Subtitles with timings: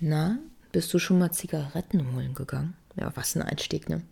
[0.00, 0.38] Na,
[0.72, 2.76] bist du schon mal Zigaretten holen gegangen?
[2.96, 4.02] Ja, was ein Einstieg, ne?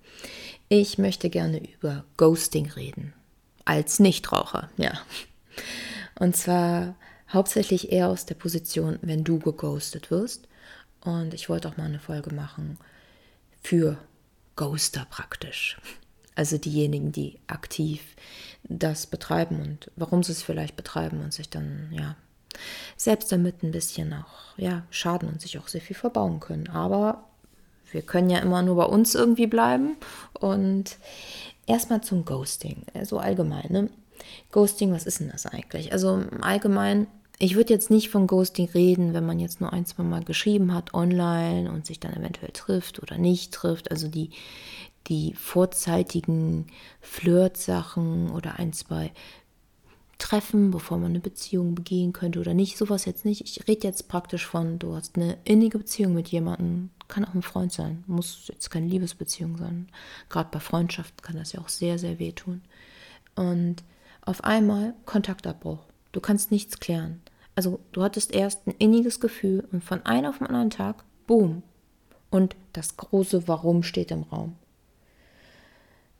[0.68, 3.12] Ich möchte gerne über Ghosting reden.
[3.64, 4.92] Als Nichtraucher, ja.
[6.18, 6.94] Und zwar
[7.28, 10.48] hauptsächlich eher aus der Position, wenn du geghostet wirst.
[11.00, 12.78] Und ich wollte auch mal eine Folge machen
[13.62, 13.98] für
[14.56, 15.78] Ghoster praktisch.
[16.34, 18.14] Also diejenigen, die aktiv
[18.64, 22.16] das betreiben und warum sie es vielleicht betreiben und sich dann, ja,
[22.96, 26.68] selbst damit ein bisschen auch ja, schaden und sich auch sehr viel verbauen können.
[26.68, 27.24] Aber
[27.90, 29.96] wir können ja immer nur bei uns irgendwie bleiben.
[30.40, 30.98] Und
[31.66, 33.66] erstmal zum Ghosting, so also allgemein.
[33.70, 33.90] Ne?
[34.52, 35.92] Ghosting, was ist denn das eigentlich?
[35.92, 37.06] Also allgemein,
[37.38, 40.72] ich würde jetzt nicht von Ghosting reden, wenn man jetzt nur ein, zwei Mal geschrieben
[40.74, 43.90] hat online und sich dann eventuell trifft oder nicht trifft.
[43.90, 44.30] Also die,
[45.08, 46.66] die vorzeitigen
[47.00, 49.12] Flirtsachen oder ein, zwei
[50.18, 52.78] treffen, bevor man eine Beziehung begehen könnte oder nicht.
[52.78, 53.42] Sowas jetzt nicht.
[53.42, 57.42] Ich rede jetzt praktisch von, du hast eine innige Beziehung mit jemandem, kann auch ein
[57.42, 59.88] Freund sein, muss jetzt keine Liebesbeziehung sein.
[60.28, 62.62] Gerade bei Freundschaft kann das ja auch sehr, sehr wehtun.
[63.34, 63.82] Und
[64.22, 65.78] auf einmal Kontaktabbruch.
[66.12, 67.20] Du kannst nichts klären.
[67.54, 71.62] Also du hattest erst ein inniges Gefühl und von einem auf den anderen Tag, boom.
[72.30, 74.56] Und das große Warum steht im Raum.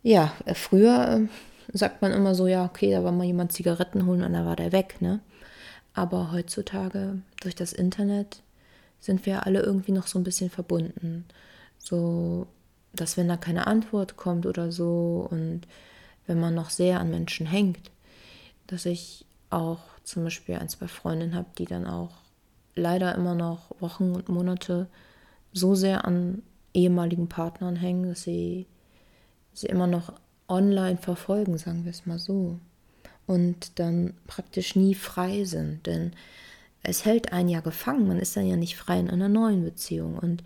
[0.03, 1.29] Ja, äh, früher äh,
[1.73, 4.57] sagt man immer so, ja, okay, da war mal jemand Zigaretten holen und dann war
[4.57, 5.21] der weg, ne?
[5.95, 8.43] Aber heutzutage durch das Internet
[9.01, 11.25] sind wir alle irgendwie noch so ein bisschen verbunden.
[11.79, 12.47] So,
[12.93, 15.63] dass wenn da keine Antwort kommt oder so und
[16.27, 17.91] wenn man noch sehr an Menschen hängt,
[18.67, 22.11] dass ich auch zum Beispiel ein, zwei Freundinnen habe, die dann auch
[22.75, 24.89] leider immer noch Wochen und Monate
[25.53, 26.43] so sehr an
[26.75, 28.67] ehemaligen Partnern hängen, dass sie
[29.55, 30.13] sie immer noch
[30.49, 32.59] online verfolgen, sagen wir es mal so.
[33.27, 35.87] Und dann praktisch nie frei sind.
[35.87, 36.13] Denn
[36.83, 38.07] es hält einen ja gefangen.
[38.07, 40.19] Man ist dann ja nicht frei in einer neuen Beziehung.
[40.19, 40.45] Und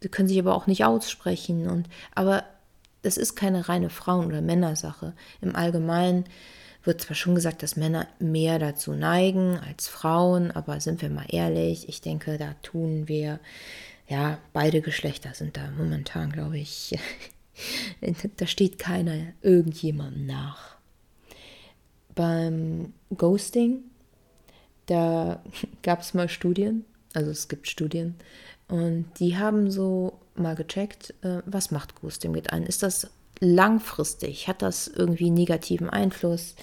[0.00, 1.68] sie können sich aber auch nicht aussprechen.
[1.68, 2.44] Und, aber
[3.02, 5.12] es ist keine reine Frauen- oder Männersache.
[5.40, 6.24] Im Allgemeinen
[6.84, 11.26] wird zwar schon gesagt, dass Männer mehr dazu neigen als Frauen, aber sind wir mal
[11.28, 13.38] ehrlich, ich denke, da tun wir,
[14.08, 16.98] ja, beide Geschlechter sind da momentan, glaube ich,
[18.36, 20.76] Da steht keiner irgendjemandem nach.
[22.14, 23.84] Beim Ghosting,
[24.86, 25.42] da
[25.82, 28.16] gab es mal Studien, also es gibt Studien,
[28.68, 32.66] und die haben so mal gecheckt, äh, was macht Ghosting mit einem?
[32.66, 34.48] Ist das langfristig?
[34.48, 36.54] Hat das irgendwie negativen Einfluss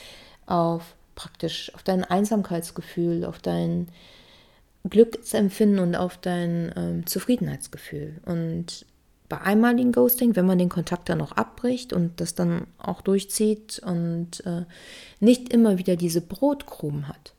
[0.45, 3.89] auf praktisch auf dein Einsamkeitsgefühl, auf dein
[4.89, 8.21] Glücksempfinden und auf dein ähm, Zufriedenheitsgefühl?
[8.25, 8.85] Und
[9.29, 13.79] bei einmaligen Ghosting, wenn man den Kontakt dann noch abbricht und das dann auch durchzieht
[13.85, 14.65] und äh,
[15.19, 17.33] nicht immer wieder diese Brotkrumen hat,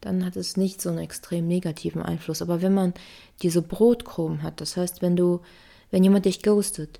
[0.00, 2.40] dann hat es nicht so einen extrem negativen Einfluss.
[2.40, 2.94] Aber wenn man
[3.42, 5.40] diese Brotkrumen hat, das heißt, wenn du,
[5.90, 6.98] wenn jemand dich ghostet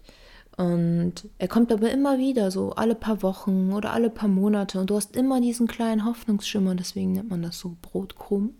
[0.56, 4.91] und er kommt aber immer wieder, so alle paar Wochen oder alle paar Monate und
[4.91, 8.54] du hast immer diesen kleinen Hoffnungsschimmer, deswegen nennt man das so Brotkrumen.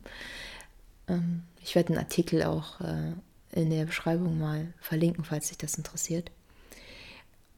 [1.09, 3.12] Ähm, ich werde einen Artikel auch äh,
[3.55, 6.31] in der Beschreibung mal verlinken, falls sich das interessiert.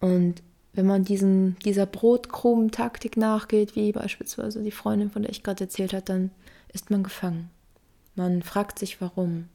[0.01, 0.43] Und
[0.73, 5.95] wenn man diesen, dieser Brotkrumen-Taktik nachgeht, wie beispielsweise die Freundin, von der ich gerade erzählt
[5.95, 6.31] habe, dann
[6.73, 7.51] ist man gefangen.
[8.15, 9.49] Man fragt sich warum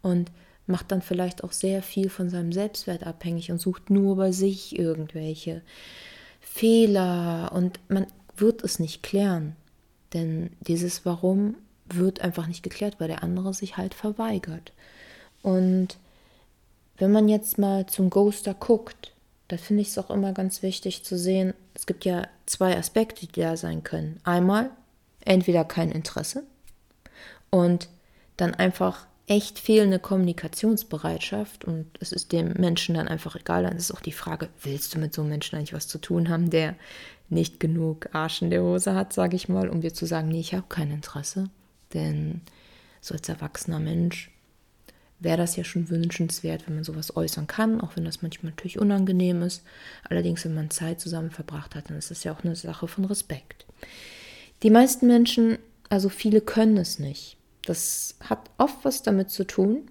[0.00, 0.30] und
[0.66, 4.78] macht dann vielleicht auch sehr viel von seinem Selbstwert abhängig und sucht nur bei sich
[4.78, 5.60] irgendwelche
[6.40, 9.56] Fehler und man wird es nicht klären.
[10.14, 14.72] Denn dieses Warum wird einfach nicht geklärt, weil der andere sich halt verweigert.
[15.42, 15.96] Und
[16.98, 19.12] wenn man jetzt mal zum Ghoster guckt,
[19.48, 23.26] da finde ich es auch immer ganz wichtig zu sehen, es gibt ja zwei Aspekte,
[23.26, 24.20] die da sein können.
[24.24, 24.70] Einmal
[25.24, 26.44] entweder kein Interesse
[27.50, 27.88] und
[28.36, 33.62] dann einfach echt fehlende Kommunikationsbereitschaft und es ist dem Menschen dann einfach egal.
[33.62, 36.28] Dann ist auch die Frage, willst du mit so einem Menschen eigentlich was zu tun
[36.28, 36.74] haben, der
[37.28, 40.40] nicht genug Arsch in der Hose hat, sage ich mal, um dir zu sagen, nee,
[40.40, 41.48] ich habe kein Interesse.
[41.94, 42.42] Denn
[43.00, 44.30] so als erwachsener Mensch
[45.22, 48.78] wäre das ja schon wünschenswert, wenn man sowas äußern kann, auch wenn das manchmal natürlich
[48.78, 49.62] unangenehm ist.
[50.08, 53.04] Allerdings, wenn man Zeit zusammen verbracht hat, dann ist das ja auch eine Sache von
[53.04, 53.66] Respekt.
[54.62, 55.58] Die meisten Menschen,
[55.88, 57.36] also viele können es nicht.
[57.64, 59.88] Das hat oft was damit zu tun,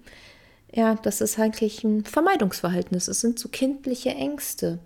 [0.74, 3.06] ja, das ist eigentlich ein Vermeidungsverhältnis.
[3.06, 4.78] Es sind so kindliche Ängste.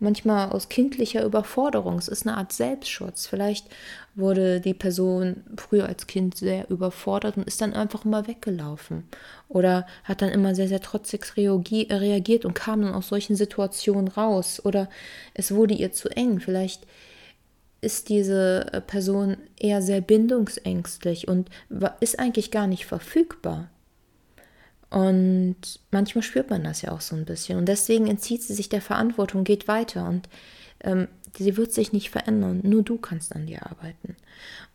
[0.00, 1.98] Manchmal aus kindlicher Überforderung.
[1.98, 3.26] Es ist eine Art Selbstschutz.
[3.26, 3.66] Vielleicht
[4.14, 9.08] wurde die Person früher als Kind sehr überfordert und ist dann einfach immer weggelaufen.
[9.48, 14.62] Oder hat dann immer sehr, sehr trotzig reagiert und kam dann aus solchen Situationen raus.
[14.64, 14.88] Oder
[15.34, 16.38] es wurde ihr zu eng.
[16.38, 16.86] Vielleicht
[17.80, 21.48] ist diese Person eher sehr bindungsängstlich und
[22.00, 23.68] ist eigentlich gar nicht verfügbar.
[24.90, 25.56] Und
[25.90, 27.58] manchmal spürt man das ja auch so ein bisschen.
[27.58, 30.08] Und deswegen entzieht sie sich der Verantwortung, geht weiter.
[30.08, 30.28] Und
[30.80, 32.60] ähm, sie wird sich nicht verändern.
[32.62, 34.16] Nur du kannst an dir arbeiten.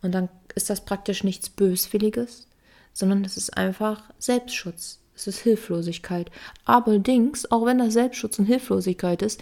[0.01, 2.48] Und dann ist das praktisch nichts Böswilliges,
[2.94, 5.00] sondern es ist einfach Selbstschutz.
[5.15, 6.31] Es ist Hilflosigkeit.
[6.65, 9.42] Allerdings, auch wenn das Selbstschutz und Hilflosigkeit ist,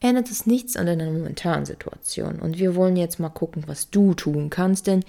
[0.00, 2.40] ändert es nichts an deiner momentanen Situation.
[2.40, 5.04] Und wir wollen jetzt mal gucken, was du tun kannst, denn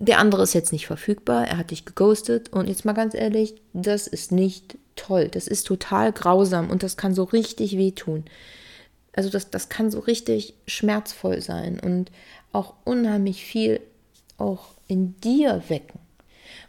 [0.00, 3.60] der andere ist jetzt nicht verfügbar, er hat dich geghostet und jetzt mal ganz ehrlich,
[3.74, 8.24] das ist nicht toll, das ist total grausam und das kann so richtig wehtun.
[9.12, 12.10] Also das, das kann so richtig schmerzvoll sein und
[12.52, 13.80] auch unheimlich viel
[14.38, 16.00] auch in dir wecken.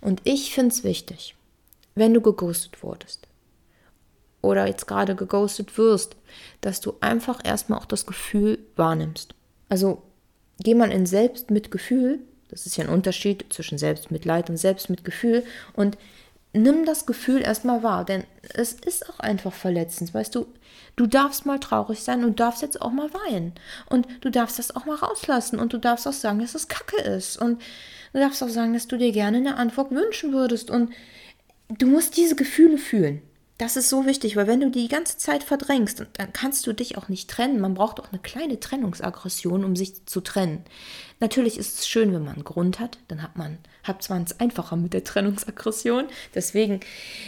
[0.01, 1.35] Und ich finde es wichtig,
[1.95, 3.27] wenn du geghostet wurdest
[4.41, 6.17] oder jetzt gerade geghostet wirst,
[6.59, 9.35] dass du einfach erstmal auch das Gefühl wahrnimmst.
[9.69, 10.01] Also
[10.59, 12.19] geh mal in Selbstmitgefühl
[12.51, 15.43] das ist ja ein Unterschied zwischen Selbstmitleid und Selbstmitgefühl.
[15.73, 15.97] Und
[16.53, 20.13] nimm das Gefühl erstmal wahr, denn es ist auch einfach verletzend.
[20.13, 20.47] Weißt du,
[20.95, 23.53] du darfst mal traurig sein und darfst jetzt auch mal weinen.
[23.89, 27.01] Und du darfst das auch mal rauslassen und du darfst auch sagen, dass es Kacke
[27.01, 27.37] ist.
[27.37, 27.61] Und
[28.13, 30.69] du darfst auch sagen, dass du dir gerne eine Antwort wünschen würdest.
[30.69, 30.91] Und
[31.69, 33.21] du musst diese Gefühle fühlen.
[33.61, 36.97] Das ist so wichtig, weil wenn du die ganze Zeit verdrängst, dann kannst du dich
[36.97, 37.61] auch nicht trennen.
[37.61, 40.63] Man braucht auch eine kleine Trennungsaggression, um sich zu trennen.
[41.19, 44.39] Natürlich ist es schön, wenn man einen Grund hat, dann hat man hat zwar es
[44.39, 46.05] einfacher mit der Trennungsaggression.
[46.33, 46.79] Deswegen,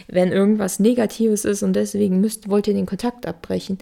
[0.08, 3.78] wenn irgendwas Negatives ist und deswegen müsst, wollt ihr den Kontakt abbrechen,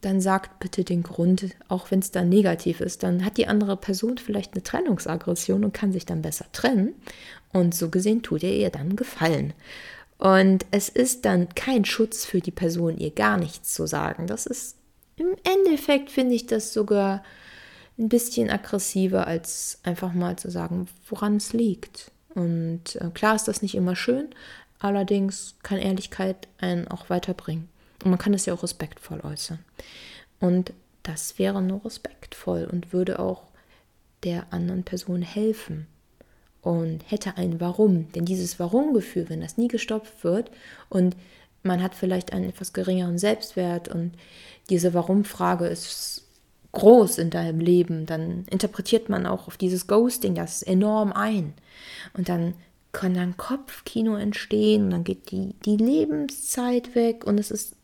[0.00, 3.02] dann sagt bitte den Grund, auch wenn es dann negativ ist.
[3.02, 6.94] Dann hat die andere Person vielleicht eine Trennungsaggression und kann sich dann besser trennen.
[7.52, 9.54] Und so gesehen tut ihr ihr dann Gefallen.
[10.18, 14.26] Und es ist dann kein Schutz für die Person, ihr gar nichts zu sagen.
[14.26, 14.76] Das ist
[15.16, 17.22] im Endeffekt, finde ich das sogar
[17.98, 22.10] ein bisschen aggressiver, als einfach mal zu sagen, woran es liegt.
[22.34, 24.28] Und äh, klar ist das nicht immer schön,
[24.78, 27.68] allerdings kann Ehrlichkeit einen auch weiterbringen.
[28.04, 29.58] Und man kann es ja auch respektvoll äußern.
[30.38, 30.72] Und
[31.02, 33.44] das wäre nur respektvoll und würde auch
[34.24, 35.86] der anderen Person helfen
[36.66, 38.10] und hätte ein Warum.
[38.12, 40.50] Denn dieses Warum-Gefühl, wenn das nie gestopft wird
[40.88, 41.14] und
[41.62, 44.14] man hat vielleicht einen etwas geringeren Selbstwert und
[44.68, 46.24] diese Warum-Frage ist
[46.72, 51.54] groß in deinem Leben, dann interpretiert man auch auf dieses Ghosting das enorm ein.
[52.14, 52.54] Und dann
[52.90, 57.76] kann dann Kopfkino entstehen und dann geht die, die Lebenszeit weg und es ist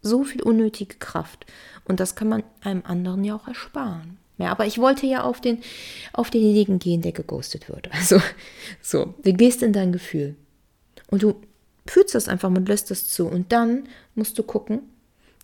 [0.00, 1.44] so viel unnötige Kraft.
[1.84, 4.16] Und das kann man einem anderen ja auch ersparen.
[4.36, 5.58] Ja, aber ich wollte ja auf den,
[6.12, 7.90] auf denjenigen gehen, der geghostet wird.
[7.92, 8.20] Also,
[8.82, 10.34] so, du gehst in dein Gefühl.
[11.08, 11.40] Und du
[11.86, 13.26] fühlst das einfach und lässt das zu.
[13.26, 14.80] Und dann musst du gucken,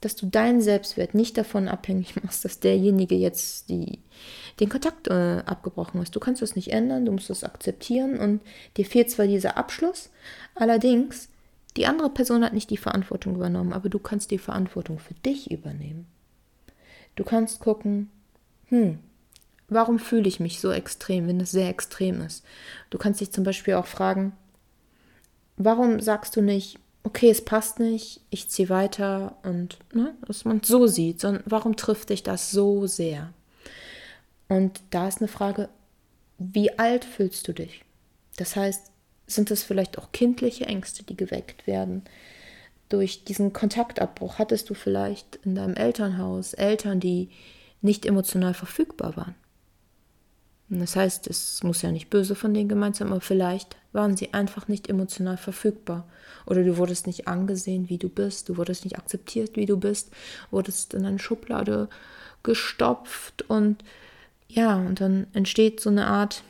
[0.01, 3.99] dass du deinen Selbstwert nicht davon abhängig machst, dass derjenige jetzt die,
[4.59, 6.17] den Kontakt äh, abgebrochen ist.
[6.17, 8.41] Du kannst das nicht ändern, du musst das akzeptieren und
[8.77, 10.11] dir fehlt zwar dieser Abschluss,
[10.55, 11.29] allerdings,
[11.77, 15.51] die andere Person hat nicht die Verantwortung übernommen, aber du kannst die Verantwortung für dich
[15.51, 16.07] übernehmen.
[17.15, 18.11] Du kannst gucken,
[18.71, 18.99] hm,
[19.69, 22.45] warum fühle ich mich so extrem, wenn es sehr extrem ist?
[22.89, 24.33] Du kannst dich zum Beispiel auch fragen,
[25.57, 30.59] warum sagst du nicht, okay, es passt nicht, ich ziehe weiter und ne, dass man
[30.63, 33.33] es so sieht, sondern warum trifft dich das so sehr?
[34.49, 35.69] Und da ist eine Frage,
[36.39, 37.85] wie alt fühlst du dich?
[38.37, 38.91] Das heißt,
[39.27, 42.03] sind es vielleicht auch kindliche Ängste, die geweckt werden?
[42.89, 47.31] Durch diesen Kontaktabbruch hattest du vielleicht in deinem Elternhaus Eltern, die
[47.83, 49.35] nicht emotional verfügbar waren.
[50.69, 54.33] Das heißt, es muss ja nicht böse von denen gemeint sein, aber vielleicht waren sie
[54.33, 56.07] einfach nicht emotional verfügbar.
[56.47, 60.13] Oder du wurdest nicht angesehen, wie du bist, du wurdest nicht akzeptiert, wie du bist,
[60.53, 61.89] wurdest in eine Schublade
[62.45, 63.85] gestopft und
[64.49, 66.43] ja, und dann entsteht so eine Art,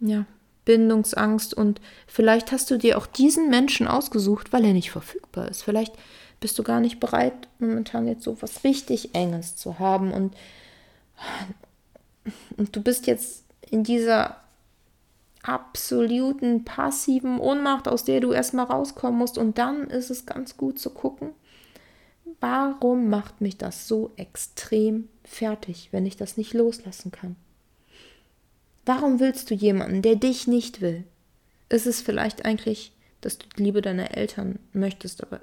[0.00, 0.26] ja,
[0.64, 5.62] Bindungsangst und vielleicht hast du dir auch diesen Menschen ausgesucht, weil er nicht verfügbar ist.
[5.62, 5.94] Vielleicht
[6.40, 10.34] bist du gar nicht bereit, momentan jetzt so was richtig Enges zu haben und
[12.56, 14.36] und du bist jetzt in dieser
[15.42, 19.38] absoluten passiven Ohnmacht, aus der du erstmal rauskommen musst.
[19.38, 21.30] Und dann ist es ganz gut zu gucken,
[22.40, 27.36] warum macht mich das so extrem fertig, wenn ich das nicht loslassen kann?
[28.84, 31.04] Warum willst du jemanden, der dich nicht will?
[31.68, 35.40] Ist es vielleicht eigentlich, dass du die Liebe deiner Eltern möchtest, aber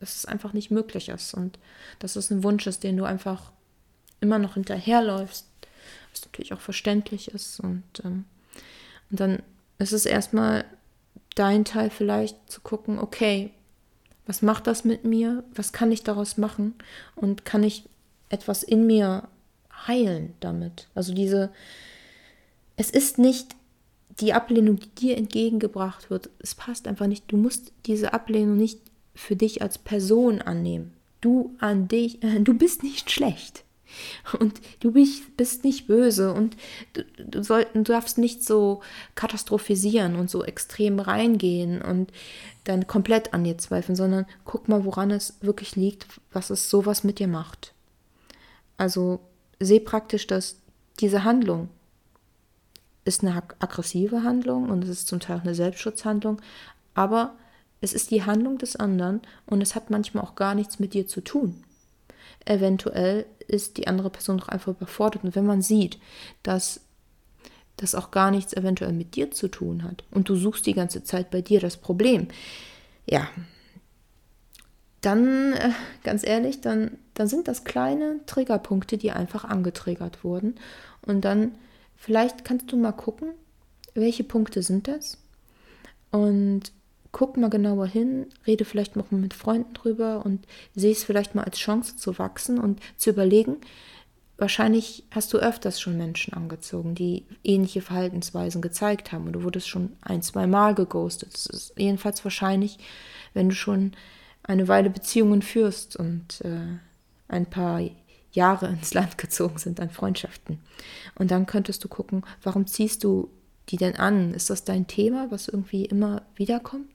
[0.00, 1.58] dass es einfach nicht möglich ist und
[2.00, 3.52] dass es ein Wunsch ist, den du einfach
[4.22, 5.46] immer noch hinterherläufst,
[6.12, 7.60] was natürlich auch verständlich ist.
[7.60, 8.24] Und, ähm,
[9.10, 9.42] und dann
[9.78, 10.64] ist es erstmal
[11.34, 13.50] dein Teil vielleicht zu gucken, okay,
[14.26, 15.44] was macht das mit mir?
[15.54, 16.74] Was kann ich daraus machen?
[17.16, 17.84] Und kann ich
[18.28, 19.28] etwas in mir
[19.86, 20.88] heilen damit?
[20.94, 21.50] Also diese,
[22.76, 23.56] es ist nicht
[24.20, 27.24] die Ablehnung, die dir entgegengebracht wird, es passt einfach nicht.
[27.28, 28.78] Du musst diese Ablehnung nicht
[29.14, 30.92] für dich als Person annehmen.
[31.20, 33.64] Du an dich, äh, du bist nicht schlecht.
[34.38, 36.56] Und du bist nicht böse und
[36.92, 38.80] du, du, soll, du darfst nicht so
[39.14, 42.12] katastrophisieren und so extrem reingehen und
[42.64, 47.04] dann komplett an dir zweifeln, sondern guck mal, woran es wirklich liegt, was es sowas
[47.04, 47.74] mit dir macht.
[48.76, 49.20] Also
[49.58, 50.56] seh praktisch, dass
[51.00, 51.68] diese Handlung
[53.04, 56.40] ist eine aggressive Handlung und es ist zum Teil auch eine Selbstschutzhandlung,
[56.94, 57.34] aber
[57.80, 61.06] es ist die Handlung des anderen und es hat manchmal auch gar nichts mit dir
[61.06, 61.64] zu tun.
[62.44, 65.98] Eventuell ist die andere Person doch einfach überfordert und wenn man sieht,
[66.42, 66.80] dass
[67.76, 71.04] das auch gar nichts eventuell mit dir zu tun hat und du suchst die ganze
[71.04, 72.28] Zeit bei dir das Problem,
[73.06, 73.28] ja,
[75.02, 75.70] dann, äh,
[76.04, 80.54] ganz ehrlich, dann, dann sind das kleine Triggerpunkte, die einfach angetriggert wurden.
[81.04, 81.56] Und dann,
[81.96, 83.30] vielleicht kannst du mal gucken,
[83.94, 85.18] welche Punkte sind das?
[86.12, 86.72] Und
[87.12, 91.34] guck mal genauer hin, rede vielleicht noch mal mit Freunden drüber und sehe es vielleicht
[91.34, 93.58] mal als Chance zu wachsen und zu überlegen,
[94.38, 99.68] wahrscheinlich hast du öfters schon Menschen angezogen, die ähnliche Verhaltensweisen gezeigt haben und du wurdest
[99.68, 101.34] schon ein, zwei Mal geghostet.
[101.34, 102.78] Das ist jedenfalls wahrscheinlich,
[103.34, 103.92] wenn du schon
[104.42, 106.78] eine Weile Beziehungen führst und äh,
[107.28, 107.82] ein paar
[108.32, 110.58] Jahre ins Land gezogen sind an Freundschaften.
[111.14, 113.30] Und dann könntest du gucken, warum ziehst du
[113.68, 114.34] die denn an?
[114.34, 116.91] Ist das dein Thema, was irgendwie immer wiederkommt?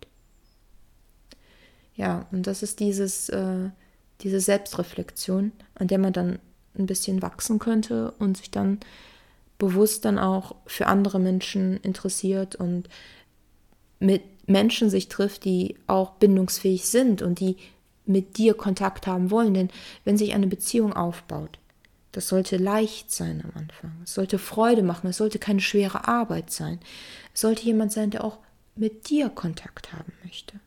[1.97, 3.69] Ja, und das ist dieses, äh,
[4.21, 6.39] diese Selbstreflexion, an der man dann
[6.77, 8.79] ein bisschen wachsen könnte und sich dann
[9.57, 12.87] bewusst dann auch für andere Menschen interessiert und
[13.99, 17.57] mit Menschen sich trifft, die auch bindungsfähig sind und die
[18.05, 19.55] mit dir Kontakt haben wollen.
[19.55, 19.69] Denn
[20.05, 21.57] wenn sich eine Beziehung aufbaut,
[22.11, 23.91] das sollte leicht sein am Anfang.
[24.03, 25.07] Es sollte Freude machen.
[25.07, 26.79] Es sollte keine schwere Arbeit sein.
[27.33, 28.37] Es sollte jemand sein, der auch
[28.75, 30.59] mit dir Kontakt haben möchte.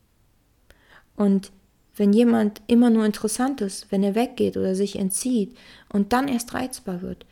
[1.21, 1.53] Und
[1.97, 5.55] wenn jemand immer nur interessant ist, wenn er weggeht oder sich entzieht
[5.91, 7.27] und dann erst reizbar wird,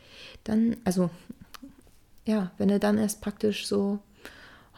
[0.44, 1.08] dann, also,
[2.26, 3.98] ja, wenn er dann erst praktisch so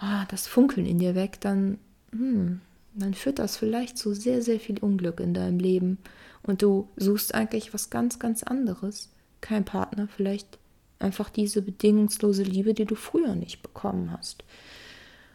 [0.00, 1.78] oh, das Funkeln in dir weg, dann,
[2.12, 2.60] hm,
[2.94, 5.98] dann führt das vielleicht zu sehr, sehr viel Unglück in deinem Leben.
[6.44, 9.08] Und du suchst eigentlich was ganz, ganz anderes.
[9.40, 10.56] Kein Partner, vielleicht
[11.00, 14.44] einfach diese bedingungslose Liebe, die du früher nicht bekommen hast.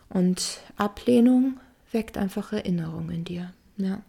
[0.08, 1.60] Und Ablehnung
[1.92, 3.52] weckt einfach Erinnerung in dir.
[3.78, 4.02] Ja.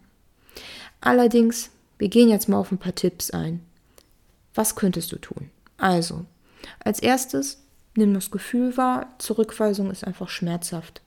[1.01, 3.61] Allerdings, wir gehen jetzt mal auf ein paar Tipps ein.
[4.53, 5.51] Was könntest du tun?
[5.77, 6.25] Also,
[6.83, 7.61] als erstes
[7.95, 11.01] nimm das Gefühl wahr, Zurückweisung ist einfach schmerzhaft.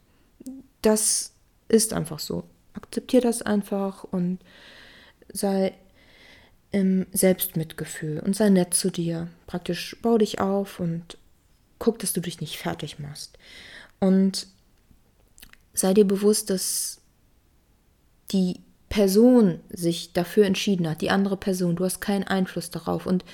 [0.83, 1.33] Das
[1.69, 2.45] ist einfach so.
[2.75, 4.39] Akzeptier das einfach und
[5.33, 5.75] sei
[6.73, 9.29] im Selbstmitgefühl und sei nett zu dir.
[9.47, 11.19] Praktisch bau dich auf und
[11.79, 13.39] guck, dass du dich nicht fertig machst.
[13.99, 14.47] Und
[15.75, 17.00] sei dir bewusst, dass
[18.33, 23.07] die Person sich dafür entschieden hat, die andere Person, du hast keinen Einfluss darauf.
[23.07, 23.25] Und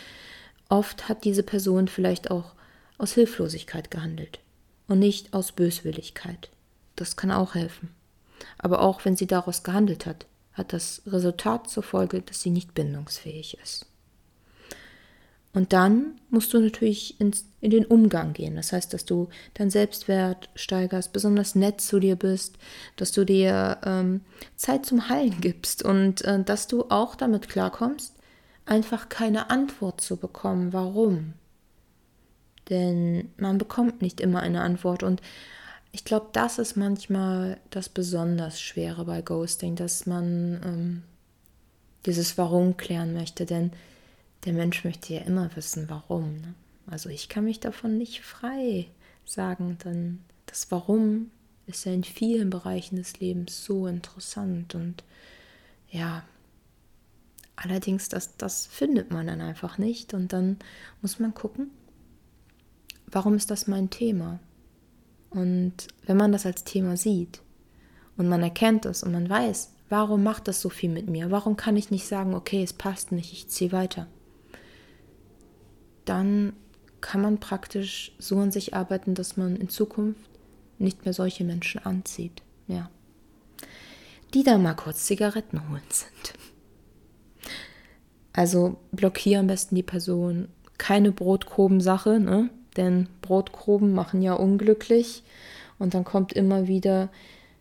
[0.68, 2.54] oft hat diese Person vielleicht auch
[2.98, 4.38] aus Hilflosigkeit gehandelt
[4.86, 6.50] und nicht aus Böswilligkeit.
[6.94, 7.90] Das kann auch helfen.
[8.58, 12.74] Aber auch wenn sie daraus gehandelt hat, hat das Resultat zur Folge, dass sie nicht
[12.74, 13.86] bindungsfähig ist.
[15.56, 18.56] Und dann musst du natürlich ins, in den Umgang gehen.
[18.56, 22.58] Das heißt, dass du deinen Selbstwert steigerst, besonders nett zu dir bist,
[22.96, 24.20] dass du dir ähm,
[24.54, 28.12] Zeit zum Heilen gibst und äh, dass du auch damit klarkommst,
[28.66, 31.32] einfach keine Antwort zu bekommen, warum.
[32.68, 35.02] Denn man bekommt nicht immer eine Antwort.
[35.02, 35.22] Und
[35.90, 41.02] ich glaube, das ist manchmal das besonders Schwere bei Ghosting, dass man ähm,
[42.04, 43.46] dieses Warum klären möchte.
[43.46, 43.72] Denn
[44.46, 46.36] der Mensch möchte ja immer wissen, warum.
[46.36, 46.54] Ne?
[46.86, 48.86] Also ich kann mich davon nicht frei
[49.24, 51.30] sagen, denn das Warum
[51.66, 55.02] ist ja in vielen Bereichen des Lebens so interessant und
[55.90, 56.22] ja,
[57.56, 60.58] allerdings, das, das findet man dann einfach nicht und dann
[61.02, 61.70] muss man gucken,
[63.08, 64.38] warum ist das mein Thema?
[65.30, 67.40] Und wenn man das als Thema sieht
[68.16, 71.32] und man erkennt es und man weiß, warum macht das so viel mit mir?
[71.32, 74.06] Warum kann ich nicht sagen, okay, es passt nicht, ich ziehe weiter?
[76.06, 76.54] Dann
[77.02, 80.30] kann man praktisch so an sich arbeiten, dass man in Zukunft
[80.78, 82.42] nicht mehr solche Menschen anzieht.
[82.66, 82.90] Ja.
[84.32, 86.34] Die da mal kurz Zigaretten holen sind.
[88.32, 90.48] Also blockiere am besten die Person.
[90.78, 92.50] Keine Brotkruben-Sache, ne?
[92.76, 95.22] denn Brotkruben machen ja unglücklich
[95.78, 97.08] und dann kommt immer wieder,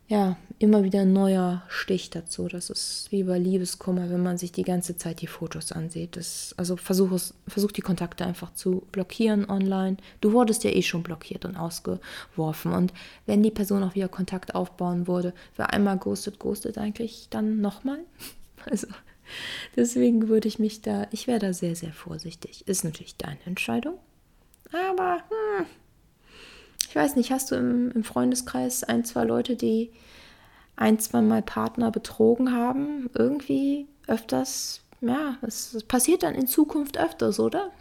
[0.08, 2.47] ja, immer wieder ein neuer Stich dazu.
[2.47, 6.15] Das ist wie bei Liebeskummer, wenn man sich die ganze Zeit die Fotos ansieht.
[6.15, 9.97] Das, also versuch, es, versuch die Kontakte einfach zu blockieren online.
[10.21, 12.74] Du wurdest ja eh schon blockiert und ausgeworfen.
[12.74, 12.93] Und
[13.25, 18.00] wenn die Person auch wieder Kontakt aufbauen würde, wer einmal ghostet, ghostet eigentlich dann nochmal.
[18.67, 18.88] Also
[19.75, 22.67] deswegen würde ich mich da, ich wäre da sehr, sehr vorsichtig.
[22.67, 24.00] Ist natürlich deine Entscheidung.
[24.71, 25.67] Aber hm,
[26.89, 29.91] ich weiß nicht, hast du im, im Freundeskreis ein, zwei Leute, die
[30.75, 37.39] ein, zwei Mal Partner betrogen haben, irgendwie öfters, ja, es, passiert dann in Zukunft öfters,
[37.39, 37.72] oder?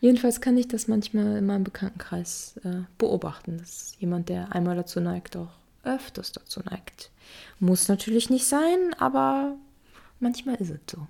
[0.00, 5.00] Jedenfalls kann ich das manchmal in meinem Bekanntenkreis äh, beobachten, dass jemand, der einmal dazu
[5.00, 5.50] neigt, auch
[5.82, 7.10] öfters dazu neigt.
[7.58, 9.56] Muss natürlich nicht sein, aber
[10.20, 11.06] manchmal ist es so.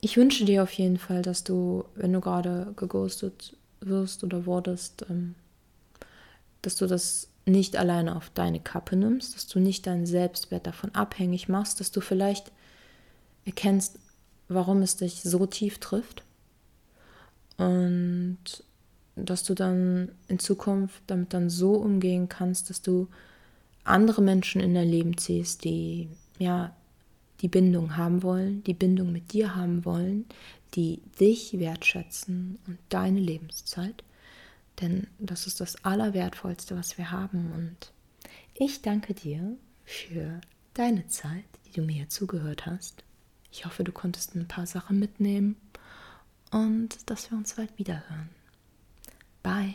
[0.00, 5.04] Ich wünsche dir auf jeden Fall, dass du, wenn du gerade geghostet wirst oder wurdest,
[5.10, 5.34] ähm,
[6.62, 10.94] dass du das nicht alleine auf deine Kappe nimmst, dass du nicht deinen Selbstwert davon
[10.94, 12.50] abhängig machst, dass du vielleicht
[13.44, 13.98] erkennst,
[14.48, 16.24] warum es dich so tief trifft
[17.56, 18.38] und
[19.14, 23.08] dass du dann in Zukunft damit dann so umgehen kannst, dass du
[23.84, 26.74] andere Menschen in dein Leben ziehst, die ja
[27.40, 30.26] die Bindung haben wollen, die Bindung mit dir haben wollen,
[30.74, 34.02] die dich wertschätzen und deine Lebenszeit
[34.80, 37.52] denn das ist das Allerwertvollste, was wir haben.
[37.52, 37.92] Und
[38.54, 40.40] ich danke dir für
[40.74, 43.04] deine Zeit, die du mir zugehört hast.
[43.50, 45.56] Ich hoffe, du konntest ein paar Sachen mitnehmen
[46.50, 48.28] und dass wir uns bald wiederhören.
[49.42, 49.74] Bye.